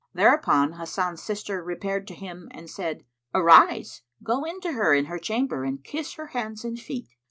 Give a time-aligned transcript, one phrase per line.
[0.15, 3.05] Thereupon Hasan's sister repaired to him, and said,
[3.35, 7.09] "Arise, go in to her in her chamber and kiss her hands and feet."